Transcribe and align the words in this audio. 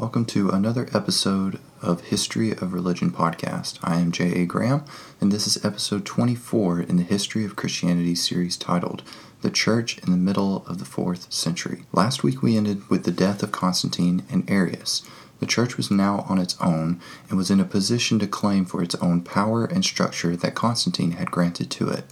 welcome 0.00 0.24
to 0.24 0.48
another 0.48 0.88
episode 0.94 1.60
of 1.82 2.00
History 2.04 2.52
of 2.52 2.72
Religion 2.72 3.10
podcast. 3.10 3.78
I 3.82 3.96
am 3.96 4.12
J.A. 4.12 4.46
Graham, 4.46 4.82
and 5.20 5.30
this 5.30 5.46
is 5.46 5.62
episode 5.62 6.06
24 6.06 6.80
in 6.80 6.96
the 6.96 7.02
History 7.02 7.44
of 7.44 7.54
Christianity 7.54 8.14
series 8.14 8.56
titled 8.56 9.02
The 9.42 9.50
Church 9.50 9.98
in 9.98 10.10
the 10.10 10.16
Middle 10.16 10.64
of 10.66 10.78
the 10.78 10.86
Fourth 10.86 11.30
Century. 11.30 11.84
Last 11.92 12.22
week 12.22 12.40
we 12.40 12.56
ended 12.56 12.88
with 12.88 13.04
the 13.04 13.10
death 13.10 13.42
of 13.42 13.52
Constantine 13.52 14.22
and 14.30 14.50
Arius. 14.50 15.02
The 15.38 15.44
church 15.44 15.76
was 15.76 15.90
now 15.90 16.24
on 16.26 16.38
its 16.38 16.56
own 16.62 16.98
and 17.28 17.36
was 17.36 17.50
in 17.50 17.60
a 17.60 17.66
position 17.66 18.18
to 18.20 18.26
claim 18.26 18.64
for 18.64 18.82
its 18.82 18.94
own 19.02 19.20
power 19.20 19.66
and 19.66 19.84
structure 19.84 20.34
that 20.34 20.54
Constantine 20.54 21.10
had 21.10 21.30
granted 21.30 21.70
to 21.72 21.90
it. 21.90 22.04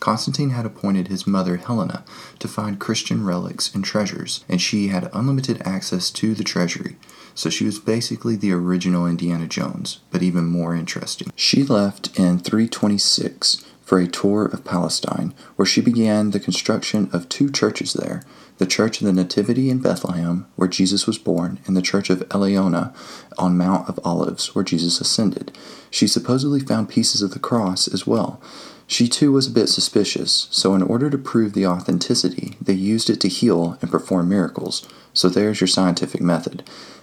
Constantine 0.00 0.50
had 0.50 0.66
appointed 0.66 1.06
his 1.06 1.28
mother 1.28 1.58
Helena 1.58 2.04
to 2.40 2.48
find 2.48 2.80
Christian 2.80 3.24
relics 3.24 3.72
and 3.72 3.84
treasures, 3.84 4.44
and 4.48 4.60
she 4.60 4.88
had 4.88 5.08
unlimited 5.12 5.62
access 5.64 6.10
to 6.10 6.34
the 6.34 6.44
treasury. 6.44 6.96
So 7.36 7.50
she 7.50 7.64
was 7.64 7.78
basically 7.78 8.34
the 8.34 8.52
original 8.52 9.06
Indiana 9.06 9.46
Jones, 9.46 10.00
but 10.10 10.22
even 10.22 10.46
more 10.46 10.74
interesting. 10.74 11.30
She 11.36 11.62
left 11.62 12.18
in 12.18 12.38
326 12.40 13.64
for 13.82 13.98
a 13.98 14.08
tour 14.08 14.46
of 14.46 14.64
Palestine, 14.64 15.32
where 15.54 15.66
she 15.66 15.80
began 15.80 16.32
the 16.32 16.40
construction 16.40 17.08
of 17.12 17.28
two 17.28 17.50
churches 17.50 17.92
there 17.92 18.24
the 18.58 18.66
Church 18.66 19.00
of 19.00 19.06
the 19.06 19.12
Nativity 19.12 19.68
in 19.68 19.80
Bethlehem, 19.80 20.46
where 20.56 20.66
Jesus 20.66 21.06
was 21.06 21.18
born, 21.18 21.58
and 21.66 21.76
the 21.76 21.82
Church 21.82 22.08
of 22.08 22.20
Eleona 22.30 22.94
on 23.36 23.58
Mount 23.58 23.86
of 23.86 24.00
Olives, 24.02 24.54
where 24.54 24.64
Jesus 24.64 24.98
ascended. 24.98 25.56
She 25.90 26.06
supposedly 26.06 26.60
found 26.60 26.88
pieces 26.88 27.20
of 27.20 27.32
the 27.32 27.38
cross 27.38 27.86
as 27.86 28.06
well. 28.06 28.40
She 28.86 29.08
too 29.08 29.32
was 29.32 29.46
a 29.46 29.52
bit 29.52 29.68
suspicious, 29.68 30.48
so 30.50 30.74
in 30.74 30.82
order 30.82 31.10
to 31.10 31.18
prove 31.18 31.52
the 31.52 31.66
authenticity, 31.66 32.56
they 32.60 32.72
used 32.72 33.10
it 33.10 33.20
to 33.20 33.28
heal 33.28 33.76
and 33.82 33.90
perform 33.90 34.28
miracles. 34.28 34.88
So 35.12 35.28
there's 35.28 35.60
your 35.60 35.68
scientific 35.68 36.20
method. 36.20 36.62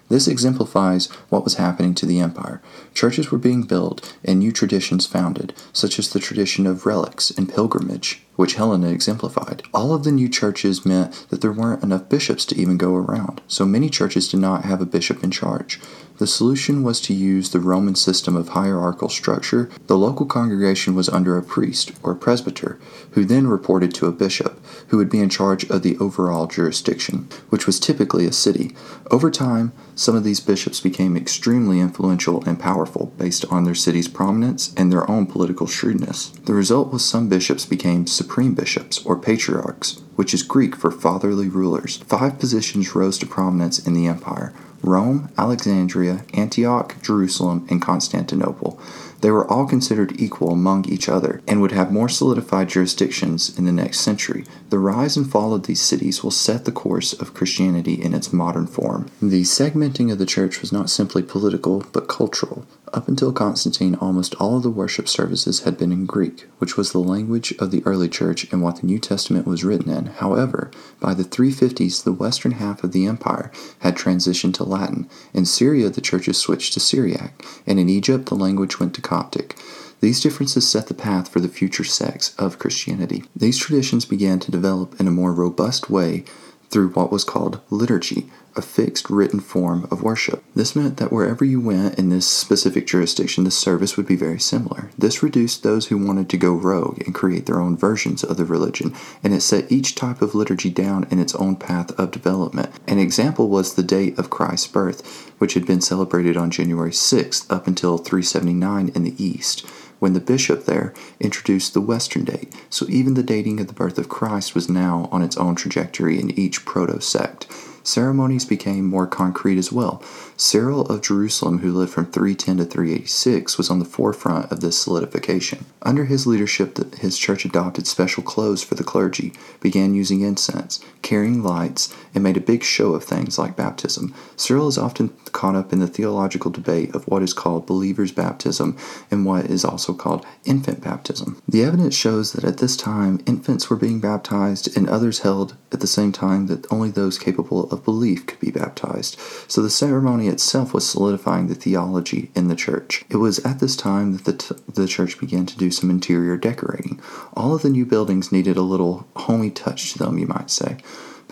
This 0.09 0.28
exemplifies 0.28 1.08
what 1.30 1.44
was 1.44 1.56
happening 1.56 1.96
to 1.96 2.06
the 2.06 2.20
empire. 2.20 2.62
Churches 2.94 3.32
were 3.32 3.38
being 3.38 3.64
built 3.64 4.16
and 4.23 4.40
new 4.40 4.52
traditions 4.52 5.06
founded, 5.06 5.54
such 5.72 5.98
as 5.98 6.09
the 6.09 6.20
tradition 6.20 6.68
of 6.68 6.86
relics 6.86 7.32
and 7.32 7.50
pilgrimage, 7.50 8.22
which 8.36 8.56
Helena 8.56 8.89
exemplified. 8.89 9.64
All 9.73 9.94
of 9.94 10.03
the 10.03 10.12
new 10.12 10.30
churches 10.30 10.86
meant 10.86 11.28
that 11.30 11.42
there 11.42 11.52
weren't 11.52 11.84
enough 11.84 12.09
bishops 12.09 12.45
to 12.45 12.58
even 12.59 12.78
go 12.78 12.95
around, 12.95 13.42
so 13.48 13.66
many 13.66 13.90
churches 13.90 14.28
did 14.28 14.40
not 14.40 14.66
have 14.66 14.81
a 14.81 14.86
bishop 14.86 15.23
in 15.23 15.31
charge. 15.31 15.80
The 16.20 16.28
solution 16.28 16.84
was 16.84 17.02
to 17.02 17.14
use 17.14 17.50
the 17.50 17.59
Roman 17.59 17.95
system 17.95 18.36
of 18.36 18.50
hierarchical 18.50 19.09
structure. 19.09 19.70
The 19.88 19.98
local 19.98 20.28
congregation 20.28 20.94
was 20.94 21.09
under 21.09 21.38
a 21.38 21.44
priest, 21.44 21.92
or 22.03 22.14
presbyter, 22.14 22.80
who 23.12 23.25
then 23.25 23.48
reported 23.48 23.94
to 23.95 24.06
a 24.06 24.12
bishop, 24.12 24.64
who 24.88 24.97
would 24.97 25.09
be 25.09 25.20
in 25.20 25.30
charge 25.30 25.64
of 25.72 25.81
the 25.81 25.97
overall 25.97 26.45
jurisdiction, 26.45 27.28
which 27.50 27.66
was 27.66 27.80
typically 27.80 28.28
a 28.28 28.31
city. 28.31 28.75
Over 29.09 29.31
time, 29.31 29.73
some 29.95 30.16
of 30.16 30.23
these 30.23 30.40
bishops 30.40 30.80
became 30.80 31.18
extremely 31.18 31.80
influential 31.80 32.44
and 32.45 32.59
powerful 32.59 33.12
based 33.18 33.45
on 33.45 33.64
their 33.64 33.75
city's 33.75 34.08
prominence 34.08 34.72
and 34.78 34.92
their 34.92 35.09
own 35.09 35.25
political 35.25 35.66
shrewdness. 35.66 36.30
The 36.45 36.53
result 36.53 36.94
was 36.94 37.03
some 37.03 37.28
bishops 37.28 37.66
became 37.66 38.06
supreme 38.23 38.55
bishops 38.55 39.05
or 39.05 39.17
patriarchs, 39.17 40.02
which 40.16 40.33
is 40.33 40.44
Greek 40.44 40.75
for 40.75 40.92
fatherly 40.92 41.50
rulers. 41.50 41.97
Five 41.97 42.39
positions 42.39 42.95
rose 42.95 43.17
to 43.19 43.25
prominence 43.25 43.86
in 43.86 43.94
the 43.94 44.08
empire 44.08 44.53
Rome, 44.83 45.30
Alexandria, 45.38 46.25
Antioch, 46.33 47.02
Jerusalem, 47.02 47.66
and 47.69 47.81
Constantinople. 47.81 48.78
They 49.22 49.31
were 49.31 49.50
all 49.50 49.66
considered 49.66 50.19
equal 50.19 50.52
among 50.52 50.89
each 50.89 51.08
other 51.08 51.41
and 51.47 51.61
would 51.61 51.72
have 51.72 51.94
more 51.94 52.09
solidified 52.09 52.67
jurisdictions 52.67 53.58
in 53.58 53.64
the 53.64 53.72
next 53.72 54.02
century. 54.02 54.44
The 54.69 54.80
rise 54.80 55.16
and 55.16 55.31
fall 55.31 55.53
of 55.53 55.66
these 55.66 55.81
cities 55.81 56.22
will 56.22 56.31
set 56.31 56.66
the 56.66 56.73
course 56.73 57.14
of 57.14 57.34
Christianity 57.34 57.94
in 57.94 58.14
its 58.14 58.34
modern 58.34 58.67
form. 58.67 59.09
The 59.22 59.44
segmenting 59.44 60.11
of 60.11 60.18
the 60.18 60.25
church 60.25 60.59
was 60.59 60.74
not 60.74 60.90
simply 60.90 61.24
political, 61.24 61.85
but 61.94 62.09
cultural. 62.09 62.66
Up 62.94 63.07
until 63.07 63.31
Constantine, 63.31 63.95
almost 63.95 64.35
all 64.35 64.57
of 64.57 64.63
the 64.63 64.69
worship 64.69 65.07
services 65.07 65.62
had 65.62 65.78
been 65.78 65.94
in 65.94 66.06
Greek, 66.06 66.45
which 66.59 66.75
was 66.75 66.91
the 66.91 67.00
language 67.00 67.53
of 67.59 67.72
the 67.72 67.81
early 67.85 68.09
church 68.09 68.51
and 68.51 68.62
what 68.62 68.81
the 68.81 68.85
New 68.85 69.00
Testament 69.00 69.47
was 69.47 69.63
written 69.63 69.90
in. 69.90 70.03
However, 70.08 70.72
by 71.00 71.14
the 71.14 71.24
350s, 71.24 72.03
the 72.03 72.12
western 72.12 72.53
half 72.53 72.84
of 72.84 72.91
the 72.91 73.06
empire 73.06 73.52
had 73.80 73.96
transitioned 73.96 74.53
to 74.56 74.64
Latin. 74.64 75.09
In 75.34 75.46
Syria, 75.46 75.90
the 75.90 76.02
churches 76.02 76.38
switched 76.38 76.74
to 76.74 76.80
Syriac, 76.80 77.46
and 77.66 77.80
in 77.80 77.90
Egypt, 77.90 78.28
the 78.28 78.36
language 78.36 78.80
went 78.80 78.94
to 78.96 79.02
Coptic. 79.02 79.58
These 80.00 80.22
differences 80.22 80.68
set 80.68 80.88
the 80.88 80.94
path 80.94 81.30
for 81.30 81.40
the 81.40 81.47
future 81.47 81.86
sects 81.86 82.36
of 82.38 82.59
Christianity. 82.59 83.24
These 83.36 83.58
traditions 83.58 84.03
began 84.03 84.40
to 84.40 84.52
develop 84.52 85.00
in 85.00 85.08
a 85.08 85.12
more 85.12 85.34
robust 85.34 85.90
way 85.90 86.25
through 86.69 86.90
what 86.90 87.12
was 87.12 87.24
called 87.24 87.62
liturgy, 87.69 88.30
a 88.56 88.62
fixed 88.62 89.09
written 89.09 89.40
form 89.40 89.88
of 89.90 90.03
worship. 90.03 90.44
This 90.56 90.75
meant 90.75 90.97
that 90.97 91.12
wherever 91.12 91.44
you 91.44 91.59
went 91.59 91.97
in 91.97 92.09
this 92.09 92.28
specific 92.28 92.88
jurisdiction, 92.88 93.44
the 93.44 93.52
service 93.52 93.97
would 93.97 94.08
be 94.08 94.16
very 94.16 94.40
similar. 94.40 94.90
This 94.97 95.24
reduced 95.24 95.64
those 95.64 95.88
who 95.88 95.97
wanted 95.97 96.30
to 96.30 96.38
go 96.38 96.53
rogue 96.53 97.02
and 97.06 97.16
create 97.16 97.46
their 97.46 97.59
own 97.59 97.75
versions 97.78 98.24
of 98.24 98.38
the 98.38 98.46
religion, 98.46 98.94
and 99.24 99.34
it 99.34 99.42
set 99.42 99.72
each 99.72 99.96
type 99.96 100.22
of 100.22 100.36
liturgy 100.36 100.69
down 100.69 101.08
in 101.09 101.19
its 101.19 101.36
own 101.36 101.56
path 101.56 101.92
of 102.00 102.12
development. 102.12 102.69
An 102.88 103.00
example 103.00 103.50
was 103.50 103.74
the 103.74 103.84
date 103.84 104.18
of 104.19 104.30
Christ's 104.30 104.68
birth, 104.68 105.31
which 105.40 105.53
had 105.56 105.66
been 105.66 105.81
celebrated 105.81 106.38
on 106.38 106.52
January 106.52 106.92
6th 106.92 107.52
up 107.52 107.68
until 107.68 107.97
379 107.97 108.90
in 108.94 109.03
the 109.03 109.24
East 109.24 109.66
when 110.00 110.12
the 110.12 110.19
bishop 110.19 110.66
there 110.66 110.94
introduced 111.22 111.74
the 111.74 111.80
Western 111.80 112.25
date, 112.25 112.53
so 112.69 112.86
even 112.90 113.13
the 113.13 113.24
dating 113.24 113.62
of 113.62 113.68
the 113.68 113.74
birth 113.74 113.97
of 113.97 114.09
Christ 114.09 114.53
was 114.53 114.68
now 114.68 115.08
on 115.13 115.22
its 115.22 115.38
own 115.38 115.56
trajectory 115.56 116.19
in 116.19 116.38
each 116.38 116.66
proto 116.66 117.00
sect 117.00 117.47
ceremonies 117.83 118.45
became 118.45 118.85
more 118.85 119.07
concrete 119.07 119.57
as 119.57 119.71
well. 119.71 120.01
Cyril 120.35 120.81
of 120.88 121.01
Jerusalem, 121.01 121.59
who 121.59 121.71
lived 121.71 121.94
from 121.94 122.05
310 122.05 122.57
to 122.57 122.66
386, 122.66 123.57
was 123.57 123.69
on 123.69 123.79
the 123.79 123.85
forefront 123.85 124.51
of 124.51 124.61
this 124.61 124.81
solidification. 124.81 125.66
Under 125.81 126.05
his 126.05 126.25
leadership, 126.25 126.95
his 126.95 127.17
church 127.17 127.45
adopted 127.45 127.85
special 127.88 128.23
clothes 128.23 128.63
for 128.63 128.75
the 128.75 128.83
clergy, 128.83 129.33
began 129.59 129.94
using 129.94 130.21
incense, 130.21 130.79
carrying 131.01 131.44
lights, 131.44 131.94
and 132.16 132.23
made 132.23 132.38
a 132.38 132.41
big 132.41 132.63
show 132.63 132.94
of 132.94 133.03
things 133.03 133.38
like 133.38 133.55
baptism. 133.55 134.13
Cyril 134.35 134.67
is 134.67 134.77
often 134.77 135.09
caught 135.31 135.55
up 135.55 135.71
in 135.73 135.79
the 135.79 135.88
theological 135.88 136.51
debate 136.51 136.94
of 136.95 137.07
what 137.07 137.23
is 137.23 137.33
called 137.33 137.67
believer's 137.67 138.11
baptism 138.11 138.77
and 139.11 139.25
what 139.25 139.45
is 139.45 139.65
also 139.65 139.94
called 139.94 140.25
infant 140.45 140.81
baptism. 140.81 141.41
The 141.47 141.63
evidence 141.63 141.95
shows 141.95 142.33
that 142.33 142.44
at 142.44 142.57
this 142.57 142.77
time, 142.77 143.21
infants 143.25 143.69
were 143.69 143.75
being 143.75 144.00
baptized, 144.00 144.75
and 144.75 144.89
others 144.89 145.19
held 145.19 145.55
at 145.71 145.79
the 145.79 145.88
same 145.88 146.11
time 146.11 146.47
that 146.47 146.71
only 146.71 146.89
those 146.89 147.17
capable 147.17 147.71
of 147.73 147.84
belief 147.84 148.25
could 148.25 148.39
be 148.39 148.51
baptized. 148.51 149.19
So 149.50 149.61
the 149.61 149.69
ceremony 149.69 150.29
itself 150.29 150.73
was 150.73 150.89
solidifying 150.89 151.47
the 151.47 151.56
theology 151.56 152.31
in 152.35 152.47
the 152.47 152.56
church. 152.56 153.03
It 153.09 153.17
was 153.17 153.39
at 153.39 153.59
this 153.59 153.75
time 153.75 154.13
that 154.13 154.25
the, 154.25 154.34
t- 154.34 154.63
the 154.73 154.88
church 154.88 155.19
began 155.19 155.45
to 155.47 155.57
do 155.57 155.72
some 155.72 155.89
interior 155.89 156.38
decorating. 156.38 157.01
All 157.33 157.53
of 157.53 157.62
the 157.62 157.69
new 157.69 157.85
buildings 157.85 158.31
needed 158.31 158.56
a 158.56 158.62
little 158.62 159.07
homey 159.16 159.50
touch 159.50 159.91
to 159.94 160.00
them, 160.00 160.17
you 160.17 160.28
might 160.28 160.50
say. 160.50 160.78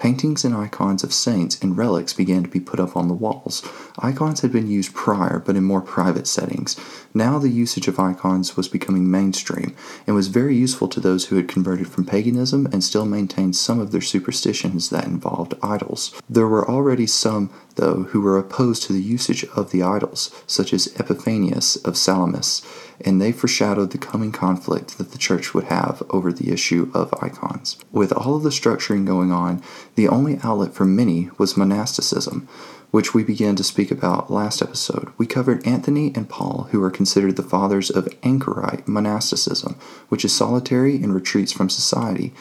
Paintings 0.02 0.44
and 0.44 0.56
icons 0.56 1.04
of 1.04 1.14
saints 1.14 1.60
and 1.62 1.78
relics 1.78 2.12
began 2.12 2.42
to 2.42 2.50
be 2.50 2.60
put 2.60 2.80
up 2.80 2.98
on 2.98 3.08
the 3.08 3.14
walls. 3.14 3.62
Icons 4.00 4.42
had 4.42 4.52
been 4.52 4.68
used 4.68 4.96
prior, 4.96 5.38
but 5.38 5.56
in 5.56 5.64
more 5.64 5.80
private 5.80 6.26
settings. 6.26 6.76
Now 7.14 7.38
the 7.38 7.52
usage 7.52 7.88
of 7.88 8.00
icons 8.00 8.58
was 8.58 8.68
becoming 8.68 9.12
mainstream 9.12 9.76
and 10.08 10.16
was 10.16 10.30
very 10.30 10.56
useful 10.56 10.88
to 10.88 11.00
those 11.00 11.26
who 11.26 11.36
had 11.36 11.48
converted 11.48 11.88
from 11.88 12.06
paganism 12.06 12.66
and 12.72 12.84
still 12.84 13.06
maintained 13.06 13.56
some 13.56 13.80
of 13.80 13.92
their 13.92 14.02
superstitions 14.02 14.90
that 14.90 15.06
involved 15.06 15.54
idols. 15.62 16.20
There 16.28 16.48
were 16.48 16.68
already 16.68 17.06
some, 17.06 17.52
though, 17.76 18.04
who 18.10 18.22
were 18.22 18.38
opposed 18.38 18.84
to 18.84 18.94
the 18.94 19.02
usage 19.02 19.44
of 19.56 19.72
the 19.72 19.84
idols, 19.84 20.32
such 20.48 20.74
as 20.74 20.88
Epiphanius 21.00 21.76
of 21.78 21.98
Salamis 21.98 22.62
and 23.06 23.22
they 23.22 23.32
foreshadowed 23.32 23.92
the 23.92 23.98
coming 23.98 24.32
conflict 24.32 24.98
that 24.98 25.12
the 25.12 25.18
church 25.18 25.54
would 25.54 25.66
have 25.66 26.04
over 26.10 26.32
the 26.32 26.52
issue 26.52 26.92
of 26.94 27.14
icons. 27.22 27.78
With 27.92 28.12
all 28.14 28.36
of 28.36 28.44
the 28.44 28.50
structuring 28.50 29.06
going 29.06 29.32
on, 29.32 29.62
the 29.96 30.08
only 30.08 30.40
outlet 30.44 30.74
for 30.74 30.86
many 30.86 31.30
was 31.38 31.58
monasticism, 31.58 32.48
which 32.92 33.14
we 33.14 33.24
began 33.24 33.56
to 33.56 33.64
speak 33.64 33.90
about 33.90 34.30
last 34.30 34.62
episode. 34.62 35.12
We 35.18 35.26
covered 35.26 35.66
Anthony 35.66 36.12
and 36.14 36.28
Paul, 36.28 36.68
who 36.72 36.84
are 36.84 36.92
considered 36.92 37.38
the 37.38 37.44
fathers 37.44 37.90
of 37.90 38.14
anchorite 38.22 38.88
monasticism, 38.88 39.78
which 40.10 40.26
is 40.26 40.36
solitary 40.36 40.96
and 40.96 41.14
retreats 41.14 41.54
from 41.54 41.70
society. 41.70 42.34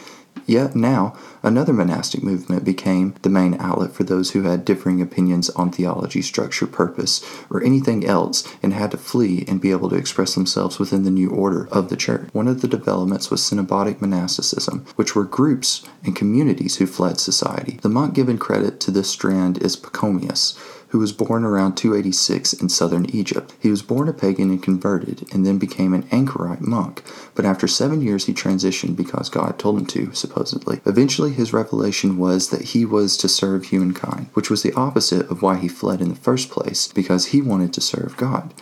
Yet 0.46 0.74
now, 0.74 1.14
another 1.44 1.72
monastic 1.72 2.24
movement 2.24 2.64
became 2.64 3.14
the 3.22 3.28
main 3.28 3.54
outlet 3.60 3.92
for 3.92 4.02
those 4.02 4.32
who 4.32 4.42
had 4.42 4.64
differing 4.64 5.00
opinions 5.00 5.48
on 5.50 5.70
theology, 5.70 6.22
structure, 6.22 6.66
purpose, 6.66 7.24
or 7.48 7.62
anything 7.62 8.04
else 8.04 8.42
and 8.60 8.72
had 8.72 8.90
to 8.90 8.96
flee 8.96 9.44
and 9.46 9.60
be 9.60 9.70
able 9.70 9.88
to 9.90 9.96
express 9.96 10.34
themselves 10.34 10.80
within 10.80 11.04
the 11.04 11.10
new 11.10 11.30
order 11.30 11.68
of 11.70 11.88
the 11.88 11.96
church. 11.96 12.28
One 12.32 12.48
of 12.48 12.62
the 12.62 12.68
developments 12.68 13.30
was 13.30 13.42
cenobitic 13.42 14.00
monasticism, 14.00 14.86
which 14.96 15.14
were 15.14 15.24
groups 15.24 15.86
and 16.04 16.16
communities 16.16 16.78
who 16.78 16.86
fled 16.86 17.20
society. 17.20 17.78
The 17.82 17.88
monk 17.88 18.14
given 18.14 18.36
credit 18.36 18.80
to 18.80 18.90
this 18.90 19.08
strand 19.08 19.62
is 19.62 19.76
Pachomius 19.76 20.58
who 20.90 20.98
was 20.98 21.12
born 21.12 21.44
around 21.44 21.76
286 21.76 22.52
in 22.54 22.69
southern 22.69 23.06
Egypt. 23.06 23.54
He 23.58 23.70
was 23.70 23.82
born 23.82 24.08
a 24.08 24.12
pagan 24.12 24.50
and 24.50 24.62
converted, 24.62 25.28
and 25.32 25.46
then 25.46 25.58
became 25.58 25.94
an 25.94 26.06
anchorite 26.10 26.60
monk, 26.60 27.02
but 27.34 27.44
after 27.44 27.66
seven 27.66 28.02
years 28.02 28.26
he 28.26 28.32
transitioned 28.32 28.96
because 28.96 29.28
God 29.28 29.58
told 29.58 29.78
him 29.78 29.87
to, 29.87 30.12
supposedly. 30.14 30.81
Eventually, 30.84 31.32
his 31.32 31.52
revelation 31.52 32.16
was 32.16 32.50
that 32.50 32.62
he 32.62 32.84
was 32.84 33.16
to 33.19 33.28
serve 33.28 33.64
humankind, 33.64 34.28
which 34.34 34.50
was 34.50 34.62
the 34.62 34.75
opposite 34.75 35.31
of 35.31 35.42
why 35.42 35.56
he 35.56 35.69
fled 35.69 36.00
in 36.00 36.08
the 36.08 36.14
first 36.14 36.50
place, 36.50 36.88
because 36.88 37.26
he 37.26 37.40
wanted 37.40 37.72
to 37.72 37.81
serve 37.81 38.16
God. 38.16 38.52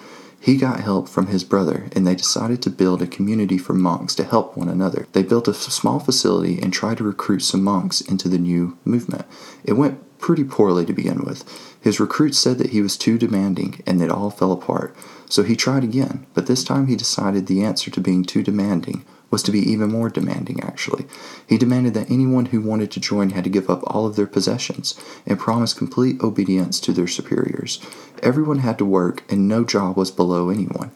He 0.40 0.56
got 0.56 0.80
help 0.80 1.08
from 1.08 1.26
his 1.26 1.42
brother, 1.42 1.88
and 1.96 2.06
they 2.06 2.14
decided 2.14 2.62
to 2.62 2.70
build 2.70 3.02
a 3.02 3.06
community 3.06 3.58
for 3.58 3.74
monks 3.74 4.14
to 4.14 4.24
help 4.24 4.56
one 4.56 4.68
another. 4.68 5.06
They 5.12 5.22
built 5.22 5.48
a 5.48 5.54
small 5.54 5.98
facility 5.98 6.60
and 6.60 6.72
tried 6.72 6.98
to 6.98 7.04
recruit 7.04 7.40
some 7.40 7.64
monks 7.64 8.00
into 8.00 8.28
the 8.28 8.38
new 8.38 8.78
movement. 8.84 9.26
It 9.64 9.72
went 9.72 10.00
pretty 10.18 10.44
poorly 10.44 10.84
to 10.86 10.92
begin 10.92 11.24
with. 11.24 11.44
His 11.80 12.00
recruits 12.00 12.38
said 12.38 12.58
that 12.58 12.70
he 12.70 12.82
was 12.82 12.96
too 12.96 13.18
demanding, 13.18 13.82
and 13.86 14.02
it 14.02 14.10
all 14.10 14.30
fell 14.30 14.52
apart. 14.52 14.96
So 15.28 15.42
he 15.42 15.56
tried 15.56 15.84
again, 15.84 16.26
but 16.34 16.46
this 16.46 16.64
time 16.64 16.86
he 16.86 16.96
decided 16.96 17.46
the 17.46 17.62
answer 17.62 17.90
to 17.90 18.00
being 18.00 18.24
too 18.24 18.42
demanding 18.42 19.04
was 19.30 19.42
to 19.42 19.52
be 19.52 19.60
even 19.60 19.90
more 19.90 20.08
demanding, 20.08 20.62
actually. 20.62 21.04
He 21.46 21.58
demanded 21.58 21.94
that 21.94 22.10
anyone 22.10 22.46
who 22.46 22.62
wanted 22.62 22.90
to 22.92 23.00
join 23.00 23.30
had 23.30 23.44
to 23.44 23.50
give 23.50 23.68
up 23.68 23.82
all 23.86 24.06
of 24.06 24.16
their 24.16 24.26
possessions 24.26 24.98
and 25.26 25.38
promise 25.38 25.74
complete 25.74 26.20
obedience 26.22 26.80
to 26.80 26.92
their 26.92 27.06
superiors. 27.06 27.78
Everyone 28.22 28.60
had 28.60 28.78
to 28.78 28.84
work, 28.84 29.22
and 29.30 29.46
no 29.46 29.64
job 29.64 29.96
was 29.96 30.10
below 30.10 30.48
anyone. 30.48 30.92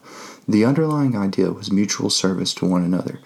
The 0.47 0.65
underlying 0.65 1.15
idea 1.15 1.51
was 1.51 1.71
mutual 1.71 2.09
service 2.09 2.53
to 2.55 2.65
one 2.65 2.83
another. 2.83 3.19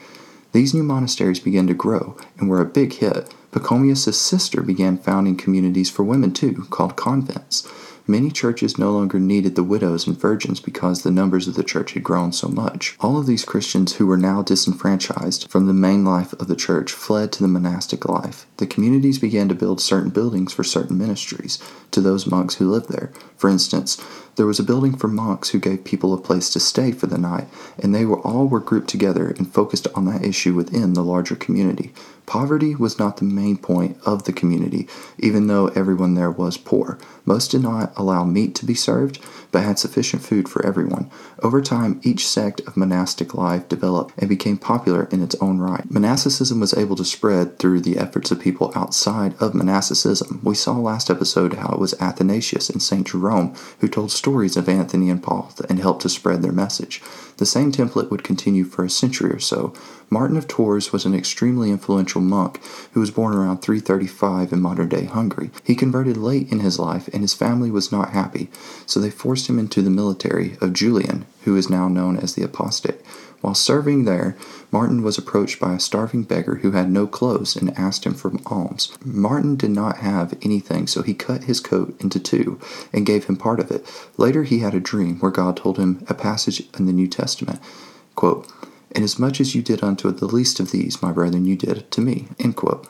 These 0.57 0.73
new 0.73 0.81
monasteries 0.81 1.39
began 1.39 1.67
to 1.67 1.75
grow 1.75 2.17
and 2.39 2.49
were 2.49 2.61
a 2.61 2.65
big 2.65 2.93
hit. 2.93 3.31
Pachomius' 3.51 4.15
sister 4.15 4.63
began 4.63 4.97
founding 4.97 5.37
communities 5.37 5.91
for 5.91 6.01
women 6.01 6.33
too, 6.33 6.65
called 6.71 6.95
convents. 6.95 7.71
Many 8.07 8.31
churches 8.31 8.75
no 8.75 8.91
longer 8.91 9.19
needed 9.19 9.53
the 9.53 9.61
widows 9.61 10.07
and 10.07 10.19
virgins 10.19 10.59
because 10.59 11.03
the 11.03 11.11
numbers 11.11 11.47
of 11.47 11.53
the 11.53 11.63
church 11.63 11.91
had 11.91 12.01
grown 12.01 12.31
so 12.31 12.47
much. 12.47 12.97
All 12.99 13.19
of 13.19 13.27
these 13.27 13.45
Christians 13.45 13.97
who 13.97 14.07
were 14.07 14.17
now 14.17 14.41
disenfranchised 14.41 15.47
from 15.47 15.67
the 15.67 15.73
main 15.73 16.03
life 16.03 16.33
of 16.33 16.47
the 16.47 16.55
church 16.55 16.91
fled 16.91 17.31
to 17.33 17.43
the 17.43 17.47
monastic 17.47 18.09
life. 18.09 18.46
The 18.57 18.67
communities 18.67 19.19
began 19.19 19.49
to 19.49 19.55
build 19.55 19.79
certain 19.79 20.09
buildings 20.09 20.51
for 20.51 20.63
certain 20.63 20.97
ministries 20.97 21.59
to 21.91 22.01
those 22.01 22.27
monks 22.27 22.55
who 22.55 22.69
lived 22.69 22.89
there. 22.89 23.11
For 23.37 23.49
instance, 23.49 24.03
there 24.35 24.45
was 24.45 24.59
a 24.59 24.63
building 24.63 24.95
for 24.95 25.07
monks 25.07 25.49
who 25.49 25.59
gave 25.59 25.83
people 25.83 26.13
a 26.13 26.21
place 26.21 26.49
to 26.51 26.59
stay 26.59 26.91
for 26.91 27.07
the 27.07 27.17
night, 27.17 27.47
and 27.79 27.93
they 27.93 28.05
were 28.05 28.19
all 28.19 28.47
were 28.47 28.59
grouped 28.59 28.87
together 28.87 29.29
and 29.29 29.51
focused 29.51 29.87
on 29.95 30.05
that 30.05 30.23
issue 30.23 30.53
within 30.53 30.93
the 30.93 31.03
larger 31.03 31.35
community. 31.35 31.91
Poverty 32.27 32.75
was 32.75 32.99
not 32.99 33.17
the 33.17 33.23
main 33.23 33.57
point 33.57 33.97
of 34.05 34.25
the 34.25 34.33
community, 34.33 34.87
even 35.17 35.47
though 35.47 35.67
everyone 35.69 36.13
there 36.13 36.29
was 36.29 36.57
poor. 36.57 36.99
Most 37.25 37.51
did 37.51 37.61
not 37.61 37.93
allow 37.95 38.25
meat 38.25 38.53
to 38.55 38.65
be 38.65 38.75
served, 38.75 39.19
but 39.51 39.63
had 39.63 39.79
sufficient 39.79 40.21
food 40.21 40.47
for 40.49 40.63
everyone. 40.65 41.09
Over 41.41 41.61
time, 41.61 42.01
each 42.03 42.27
sect 42.27 42.59
of 42.67 42.77
monastic 42.77 43.33
life 43.33 43.67
developed 43.69 44.13
and 44.17 44.29
became 44.29 44.57
popular 44.57 45.05
in 45.05 45.23
its 45.23 45.35
own 45.41 45.59
right. 45.59 45.89
Monasticism 45.89 46.59
was 46.59 46.73
able 46.73 46.97
to 46.97 47.05
spread 47.05 47.57
through 47.57 47.79
the 47.79 47.97
efforts 47.97 48.29
of 48.29 48.41
outside 48.75 49.35
of 49.39 49.53
monasticism. 49.53 50.39
We 50.43 50.55
saw 50.55 50.73
last 50.73 51.09
episode 51.09 51.53
how 51.55 51.73
it 51.73 51.79
was 51.79 51.93
Athanasius 51.99 52.69
and 52.69 52.81
St. 52.81 53.07
Jerome 53.07 53.53
who 53.79 53.87
told 53.87 54.11
stories 54.11 54.55
of 54.55 54.69
Anthony 54.69 55.09
and 55.09 55.21
Paul 55.21 55.51
and 55.69 55.79
helped 55.79 56.01
to 56.03 56.09
spread 56.09 56.41
their 56.41 56.51
message. 56.51 57.01
The 57.37 57.45
same 57.45 57.71
template 57.71 58.09
would 58.09 58.23
continue 58.23 58.63
for 58.63 58.83
a 58.83 58.89
century 58.89 59.31
or 59.31 59.39
so. 59.39 59.73
Martin 60.09 60.37
of 60.37 60.47
Tours 60.47 60.91
was 60.91 61.05
an 61.05 61.13
extremely 61.13 61.69
influential 61.69 62.21
monk 62.21 62.61
who 62.93 62.99
was 62.99 63.11
born 63.11 63.35
around 63.35 63.59
335 63.59 64.53
in 64.53 64.61
modern 64.61 64.89
day 64.89 65.05
Hungary. 65.05 65.51
He 65.63 65.75
converted 65.75 66.17
late 66.17 66.51
in 66.51 66.61
his 66.61 66.79
life 66.79 67.07
and 67.09 67.21
his 67.21 67.33
family 67.33 67.69
was 67.69 67.91
not 67.91 68.11
happy, 68.11 68.49
so 68.85 68.99
they 68.99 69.09
forced 69.09 69.47
him 69.49 69.59
into 69.59 69.81
the 69.81 69.89
military 69.89 70.57
of 70.61 70.73
Julian, 70.73 71.25
who 71.43 71.55
is 71.55 71.69
now 71.69 71.87
known 71.87 72.17
as 72.17 72.33
the 72.33 72.43
apostate. 72.43 73.01
While 73.41 73.55
serving 73.55 74.05
there, 74.05 74.35
Martin 74.71 75.03
was 75.03 75.17
approached 75.17 75.59
by 75.59 75.73
a 75.73 75.79
starving 75.79 76.23
beggar 76.23 76.55
who 76.55 76.71
had 76.71 76.89
no 76.89 77.07
clothes 77.07 77.55
and 77.55 77.77
asked 77.77 78.05
him 78.05 78.13
for 78.13 78.31
alms. 78.47 78.91
Martin 79.05 79.55
did 79.55 79.71
not 79.71 79.97
have 79.97 80.37
anything, 80.41 80.87
so 80.87 81.01
he 81.01 81.13
cut 81.13 81.43
his 81.43 81.59
coat 81.59 81.95
into 82.01 82.19
two 82.19 82.59
and 82.91 83.05
gave 83.05 83.25
him 83.25 83.35
part 83.35 83.59
of 83.59 83.71
it. 83.71 83.85
Later, 84.17 84.43
he 84.43 84.59
had 84.59 84.73
a 84.73 84.79
dream 84.79 85.19
where 85.19 85.31
God 85.31 85.55
told 85.57 85.77
him 85.77 86.03
a 86.09 86.13
passage 86.13 86.63
in 86.77 86.87
the 86.87 86.93
New 86.93 87.07
Testament. 87.07 87.59
Quote, 88.15 88.51
Inasmuch 88.91 89.39
as 89.39 89.53
you 89.53 89.61
did 89.61 89.83
unto 89.83 90.11
the 90.11 90.25
least 90.25 90.59
of 90.59 90.71
these, 90.71 91.01
my 91.01 91.11
brethren, 91.11 91.45
you 91.45 91.55
did 91.55 91.89
to 91.91 92.01
me. 92.01 92.27
End 92.39 92.55
quote. 92.55 92.87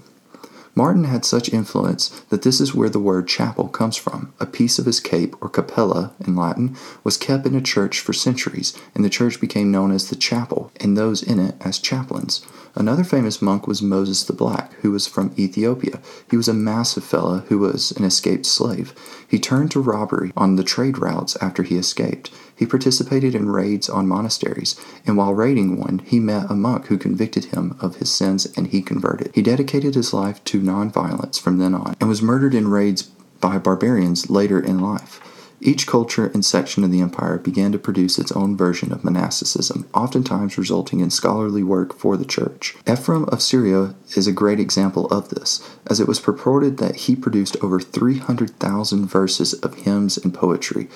Martin 0.78 1.06
had 1.06 1.26
such 1.26 1.52
influence 1.52 2.10
that 2.30 2.44
this 2.44 2.62
is 2.62 2.76
where 2.76 2.88
the 2.88 3.00
word 3.00 3.28
chapel 3.28 3.68
comes 3.68 3.98
from. 3.98 4.32
A 4.40 4.46
piece 4.46 4.78
of 4.78 4.86
his 4.86 5.00
cape, 5.00 5.36
or 5.42 5.50
capella 5.50 6.14
in 6.24 6.36
Latin, 6.36 6.78
was 7.04 7.18
kept 7.18 7.48
in 7.48 7.56
a 7.56 7.62
church 7.62 8.00
for 8.00 8.14
centuries, 8.14 8.78
and 8.94 9.04
the 9.04 9.10
church 9.10 9.42
became 9.42 9.72
known 9.72 9.92
as 9.92 10.08
the 10.12 10.16
chapel, 10.16 10.72
and 10.80 10.96
those 10.96 11.24
in 11.24 11.40
it 11.40 11.56
as 11.62 11.80
chaplains. 11.80 12.46
Another 12.76 13.04
famous 13.04 13.42
monk 13.42 13.66
was 13.66 13.82
Moses 13.82 14.24
the 14.24 14.34
Black, 14.34 14.72
who 14.82 14.92
was 14.92 15.08
from 15.08 15.34
Ethiopia. 15.36 16.00
He 16.30 16.38
was 16.38 16.48
a 16.48 16.54
massive 16.54 17.04
fellow 17.04 17.40
who 17.48 17.58
was 17.58 17.90
an 17.94 18.04
escaped 18.04 18.46
slave. 18.46 18.94
He 19.28 19.40
turned 19.40 19.72
to 19.72 19.80
robbery 19.80 20.32
on 20.38 20.58
the 20.58 20.64
trade 20.64 21.00
routes 21.00 21.36
after 21.42 21.64
he 21.64 21.76
escaped. 21.76 22.30
He 22.57 22.65
participated 22.65 23.36
in 23.36 23.50
raids 23.50 23.88
on 23.88 24.07
monasteries, 24.07 24.75
and 25.06 25.15
while 25.15 25.33
raiding 25.33 25.77
one, 25.77 26.00
he 26.00 26.19
met 26.19 26.50
a 26.50 26.56
monk 26.56 26.88
who 26.88 26.98
convicted 26.98 27.45
him 27.45 27.77
of 27.80 27.98
his 27.98 28.12
sins 28.12 28.48
and 28.57 28.68
he 28.68 28.81
converted. 28.81 29.31
He 29.33 29.44
dedicated 29.44 29.94
his 29.94 30.13
life 30.13 30.44
to 30.45 30.59
nonviolence 30.59 31.39
from 31.39 31.59
then 31.59 31.75
on 31.75 31.95
and 32.00 32.09
was 32.09 32.21
murdered 32.21 32.56
in 32.56 32.68
raids 32.68 33.04
by 33.39 33.59
barbarians 33.59 34.31
later 34.31 34.59
in 34.59 34.80
life. 34.80 35.21
Each 35.59 35.88
culture 35.88 36.27
and 36.27 36.45
section 36.45 36.83
of 36.83 36.92
the 36.92 37.01
empire 37.01 37.39
began 37.39 37.71
to 37.71 37.80
produce 37.80 38.19
its 38.19 38.31
own 38.31 38.56
version 38.56 38.92
of 38.92 39.04
monasticism, 39.04 39.88
oftentimes 39.94 40.57
resulting 40.57 41.00
in 41.00 41.09
scholarly 41.09 41.63
work 41.63 41.98
for 41.98 42.15
the 42.15 42.25
church. 42.25 42.75
Ephraim 42.88 43.25
of 43.25 43.42
Syria 43.42 43.95
is 44.15 44.27
a 44.27 44.31
great 44.31 44.59
example 44.59 45.07
of 45.07 45.30
this, 45.30 45.68
as 45.88 46.00
it 46.00 46.07
was 46.07 46.19
purported 46.19 46.77
that 46.77 46.95
he 46.95 47.15
produced 47.15 47.57
over 47.63 47.80
300,000 47.80 49.07
verses 49.07 49.54
of 49.56 49.74
hymns 49.75 50.18
and 50.18 50.31
poetry. 50.31 50.89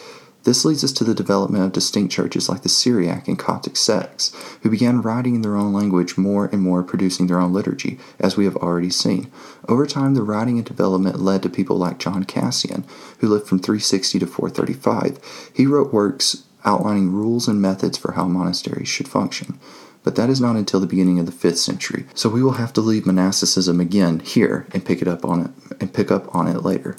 This 0.43 0.65
leads 0.65 0.83
us 0.83 0.91
to 0.93 1.03
the 1.03 1.13
development 1.13 1.63
of 1.63 1.71
distinct 1.71 2.11
churches 2.11 2.49
like 2.49 2.63
the 2.63 2.69
Syriac 2.69 3.27
and 3.27 3.37
Coptic 3.37 3.77
sects, 3.77 4.35
who 4.63 4.69
began 4.69 5.01
writing 5.01 5.35
in 5.35 5.41
their 5.41 5.55
own 5.55 5.71
language 5.71 6.17
more 6.17 6.45
and 6.45 6.61
more 6.61 6.81
producing 6.81 7.27
their 7.27 7.39
own 7.39 7.53
liturgy, 7.53 7.99
as 8.19 8.37
we 8.37 8.45
have 8.45 8.55
already 8.57 8.89
seen. 8.89 9.31
Over 9.67 9.85
time, 9.85 10.15
the 10.15 10.23
writing 10.23 10.57
and 10.57 10.65
development 10.65 11.19
led 11.19 11.43
to 11.43 11.49
people 11.49 11.77
like 11.77 11.99
John 11.99 12.23
Cassian, 12.23 12.85
who 13.19 13.27
lived 13.27 13.47
from 13.47 13.59
360 13.59 14.19
to 14.19 14.25
435. 14.25 15.51
He 15.53 15.67
wrote 15.67 15.93
works 15.93 16.43
outlining 16.65 17.11
rules 17.11 17.47
and 17.47 17.61
methods 17.61 17.97
for 17.97 18.13
how 18.13 18.25
monasteries 18.25 18.87
should 18.87 19.07
function. 19.07 19.59
But 20.03 20.15
that 20.15 20.29
is 20.29 20.41
not 20.41 20.55
until 20.55 20.79
the 20.79 20.87
beginning 20.87 21.19
of 21.19 21.27
the 21.27 21.31
5th 21.31 21.57
century, 21.57 22.05
so 22.15 22.27
we 22.29 22.41
will 22.41 22.53
have 22.53 22.73
to 22.73 22.81
leave 22.81 23.05
monasticism 23.05 23.79
again 23.79 24.19
here 24.19 24.65
and 24.73 24.83
pick 24.83 25.01
it 25.01 25.07
up 25.07 25.23
on 25.23 25.41
it 25.41 25.51
and 25.79 25.93
pick 25.93 26.09
up 26.09 26.33
on 26.33 26.47
it 26.47 26.63
later. 26.63 26.97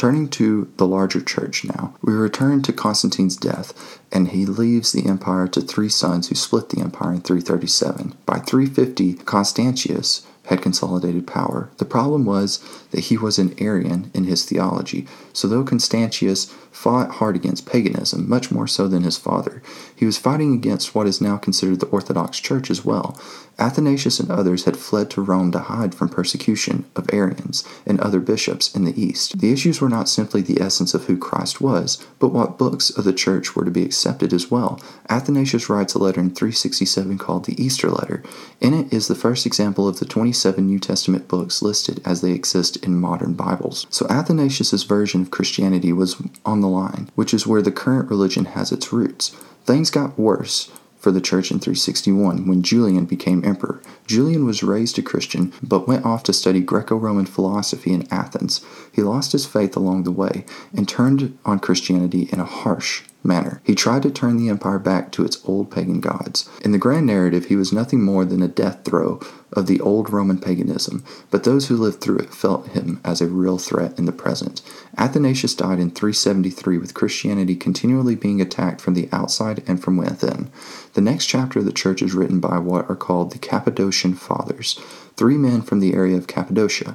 Turning 0.00 0.30
to 0.30 0.72
the 0.78 0.86
larger 0.86 1.20
church 1.20 1.62
now, 1.62 1.94
we 2.00 2.14
return 2.14 2.62
to 2.62 2.72
Constantine's 2.72 3.36
death, 3.36 4.00
and 4.10 4.28
he 4.28 4.46
leaves 4.46 4.92
the 4.92 5.04
empire 5.06 5.46
to 5.46 5.60
three 5.60 5.90
sons 5.90 6.30
who 6.30 6.34
split 6.34 6.70
the 6.70 6.80
empire 6.80 7.12
in 7.12 7.20
337. 7.20 8.14
By 8.24 8.38
350, 8.38 9.12
Constantius 9.26 10.26
had 10.46 10.62
consolidated 10.62 11.26
power. 11.26 11.68
The 11.76 11.84
problem 11.84 12.24
was 12.24 12.60
that 12.92 13.00
he 13.00 13.18
was 13.18 13.38
an 13.38 13.54
Arian 13.58 14.10
in 14.14 14.24
his 14.24 14.46
theology, 14.46 15.06
so 15.32 15.48
though 15.48 15.64
Constantius 15.64 16.46
fought 16.70 17.12
hard 17.12 17.36
against 17.36 17.66
paganism, 17.66 18.28
much 18.28 18.50
more 18.50 18.66
so 18.66 18.86
than 18.88 19.02
his 19.02 19.16
father, 19.16 19.62
he 19.94 20.06
was 20.06 20.18
fighting 20.18 20.54
against 20.54 20.94
what 20.94 21.06
is 21.06 21.20
now 21.20 21.36
considered 21.36 21.80
the 21.80 21.86
Orthodox 21.86 22.38
Church 22.38 22.70
as 22.70 22.84
well. 22.84 23.20
Athanasius 23.58 24.18
and 24.18 24.30
others 24.30 24.64
had 24.64 24.76
fled 24.76 25.10
to 25.10 25.20
Rome 25.20 25.52
to 25.52 25.58
hide 25.58 25.94
from 25.94 26.08
persecution 26.08 26.86
of 26.96 27.12
Arians 27.12 27.62
and 27.84 28.00
other 28.00 28.18
bishops 28.18 28.74
in 28.74 28.84
the 28.84 28.98
East. 29.00 29.38
The 29.38 29.52
issues 29.52 29.80
were 29.80 29.88
not 29.88 30.08
simply 30.08 30.40
the 30.40 30.60
essence 30.62 30.94
of 30.94 31.04
who 31.04 31.18
Christ 31.18 31.60
was, 31.60 32.04
but 32.18 32.32
what 32.32 32.56
books 32.56 32.88
of 32.88 33.04
the 33.04 33.12
Church 33.12 33.54
were 33.54 33.64
to 33.64 33.70
be 33.70 33.84
accepted 33.84 34.32
as 34.32 34.50
well. 34.50 34.80
Athanasius 35.10 35.68
writes 35.68 35.92
a 35.94 35.98
letter 35.98 36.20
in 36.20 36.30
367 36.30 37.18
called 37.18 37.44
the 37.44 37.62
Easter 37.62 37.90
Letter. 37.90 38.22
In 38.60 38.72
it 38.72 38.92
is 38.92 39.08
the 39.08 39.14
first 39.14 39.44
example 39.44 39.86
of 39.86 39.98
the 39.98 40.06
27 40.06 40.66
New 40.66 40.78
Testament 40.78 41.28
books 41.28 41.60
listed 41.60 42.00
as 42.04 42.22
they 42.22 42.32
exist 42.32 42.76
in 42.78 42.98
modern 42.98 43.34
Bibles. 43.34 43.86
So 43.90 44.06
Athanasius' 44.08 44.84
version 44.84 45.19
of 45.22 45.30
Christianity 45.30 45.92
was 45.92 46.20
on 46.44 46.60
the 46.60 46.68
line, 46.68 47.10
which 47.14 47.34
is 47.34 47.46
where 47.46 47.62
the 47.62 47.72
current 47.72 48.10
religion 48.10 48.44
has 48.46 48.72
its 48.72 48.92
roots. 48.92 49.30
Things 49.64 49.90
got 49.90 50.18
worse 50.18 50.70
for 50.98 51.10
the 51.10 51.20
church 51.20 51.50
in 51.50 51.58
361 51.58 52.46
when 52.46 52.62
Julian 52.62 53.06
became 53.06 53.44
emperor. 53.44 53.80
Julian 54.06 54.44
was 54.44 54.62
raised 54.62 54.98
a 54.98 55.02
Christian 55.02 55.52
but 55.62 55.88
went 55.88 56.04
off 56.04 56.22
to 56.24 56.32
study 56.32 56.60
Greco 56.60 56.96
Roman 56.96 57.26
philosophy 57.26 57.92
in 57.92 58.06
Athens. 58.12 58.64
He 58.92 59.02
lost 59.02 59.32
his 59.32 59.46
faith 59.46 59.76
along 59.76 60.02
the 60.02 60.12
way 60.12 60.44
and 60.76 60.88
turned 60.88 61.38
on 61.44 61.58
Christianity 61.58 62.28
in 62.30 62.38
a 62.38 62.44
harsh 62.44 63.02
manner. 63.22 63.60
He 63.64 63.74
tried 63.74 64.02
to 64.02 64.10
turn 64.10 64.36
the 64.36 64.48
empire 64.48 64.78
back 64.78 65.12
to 65.12 65.24
its 65.24 65.40
old 65.44 65.70
pagan 65.70 66.00
gods. 66.00 66.48
In 66.64 66.72
the 66.72 66.78
grand 66.78 67.06
narrative, 67.06 67.46
he 67.46 67.56
was 67.56 67.72
nothing 67.72 68.02
more 68.02 68.24
than 68.24 68.42
a 68.42 68.48
death 68.48 68.84
throe 68.84 69.20
of 69.52 69.66
the 69.66 69.80
old 69.80 70.10
Roman 70.10 70.38
paganism, 70.38 71.04
but 71.30 71.44
those 71.44 71.68
who 71.68 71.76
lived 71.76 72.00
through 72.00 72.18
it 72.18 72.32
felt 72.32 72.68
him 72.68 73.00
as 73.04 73.20
a 73.20 73.26
real 73.26 73.58
threat 73.58 73.98
in 73.98 74.04
the 74.04 74.12
present. 74.12 74.62
Athanasius 74.96 75.54
died 75.54 75.80
in 75.80 75.90
373 75.90 76.78
with 76.78 76.94
Christianity 76.94 77.56
continually 77.56 78.14
being 78.14 78.40
attacked 78.40 78.80
from 78.80 78.94
the 78.94 79.08
outside 79.12 79.62
and 79.66 79.82
from 79.82 79.96
within. 79.96 80.50
The 80.94 81.00
next 81.00 81.26
chapter 81.26 81.58
of 81.58 81.64
the 81.64 81.72
church 81.72 82.02
is 82.02 82.14
written 82.14 82.40
by 82.40 82.58
what 82.58 82.88
are 82.88 82.96
called 82.96 83.32
the 83.32 83.38
Cappadocian 83.38 84.14
Fathers, 84.14 84.78
three 85.16 85.36
men 85.36 85.62
from 85.62 85.80
the 85.80 85.94
area 85.94 86.16
of 86.16 86.26
Cappadocia. 86.26 86.94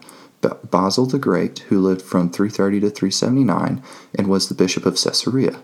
Basil 0.70 1.06
the 1.08 1.18
Great, 1.18 1.60
who 1.70 1.80
lived 1.80 2.02
from 2.02 2.30
330 2.30 2.82
to 2.82 2.90
379 2.90 3.82
and 4.14 4.28
was 4.28 4.48
the 4.48 4.54
bishop 4.54 4.86
of 4.86 4.96
Caesarea. 4.96 5.60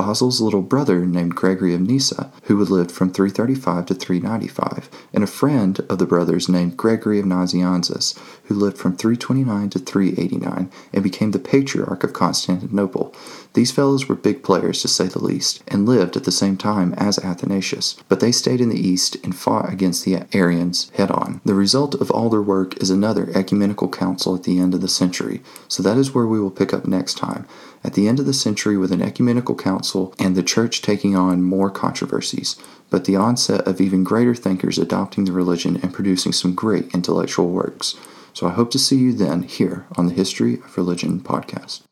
Basil's 0.00 0.40
little 0.40 0.62
brother 0.62 1.04
named 1.04 1.34
Gregory 1.34 1.74
of 1.74 1.82
Nyssa, 1.82 2.32
who 2.44 2.64
lived 2.64 2.90
from 2.90 3.12
335 3.12 3.84
to 3.84 3.94
395, 3.94 4.88
and 5.12 5.22
a 5.22 5.26
friend 5.26 5.78
of 5.90 5.98
the 5.98 6.06
brothers 6.06 6.48
named 6.48 6.78
Gregory 6.78 7.20
of 7.20 7.26
Nazianzus, 7.26 8.18
who 8.44 8.54
lived 8.54 8.78
from 8.78 8.96
329 8.96 9.68
to 9.68 9.78
389 9.78 10.70
and 10.94 11.02
became 11.02 11.32
the 11.32 11.38
patriarch 11.38 12.02
of 12.02 12.14
Constantinople. 12.14 13.14
These 13.52 13.72
fellows 13.72 14.08
were 14.08 14.14
big 14.14 14.42
players, 14.42 14.80
to 14.80 14.88
say 14.88 15.06
the 15.06 15.22
least, 15.22 15.62
and 15.68 15.84
lived 15.84 16.16
at 16.16 16.24
the 16.24 16.32
same 16.32 16.56
time 16.56 16.94
as 16.94 17.18
Athanasius, 17.18 17.96
but 18.08 18.20
they 18.20 18.32
stayed 18.32 18.62
in 18.62 18.70
the 18.70 18.80
east 18.80 19.18
and 19.22 19.36
fought 19.36 19.70
against 19.70 20.06
the 20.06 20.22
Arians 20.32 20.90
head 20.94 21.10
on. 21.10 21.42
The 21.44 21.54
result 21.54 21.94
of 21.96 22.10
all 22.10 22.30
their 22.30 22.40
work 22.40 22.80
is 22.80 22.88
another 22.88 23.28
ecumenical 23.34 23.90
council 23.90 24.34
at 24.34 24.44
the 24.44 24.58
end 24.60 24.72
of 24.72 24.80
the 24.80 24.88
century, 24.88 25.42
so 25.68 25.82
that 25.82 25.98
is 25.98 26.14
where 26.14 26.26
we 26.26 26.40
will 26.40 26.50
pick 26.50 26.72
up 26.72 26.86
next 26.86 27.18
time 27.18 27.46
at 27.82 27.94
the 27.94 28.08
end 28.08 28.20
of 28.20 28.26
the 28.26 28.34
century 28.34 28.76
with 28.76 28.92
an 28.92 29.02
ecumenical 29.02 29.54
council 29.90 30.14
and 30.24 30.36
the 30.36 30.42
church 30.42 30.82
taking 30.82 31.16
on 31.16 31.42
more 31.42 31.70
controversies, 31.70 32.56
but 32.90 33.04
the 33.04 33.16
onset 33.16 33.66
of 33.66 33.80
even 33.80 34.04
greater 34.04 34.34
thinkers 34.34 34.78
adopting 34.78 35.24
the 35.24 35.32
religion 35.32 35.78
and 35.82 35.92
producing 35.92 36.32
some 36.32 36.54
great 36.54 36.94
intellectual 36.94 37.48
works. 37.48 37.96
So 38.32 38.46
I 38.46 38.50
hope 38.50 38.70
to 38.70 38.78
see 38.78 38.96
you 38.96 39.12
then 39.12 39.42
here 39.42 39.86
on 39.96 40.06
the 40.06 40.14
History 40.14 40.54
of 40.54 40.76
Religion 40.76 41.20
podcast. 41.20 41.82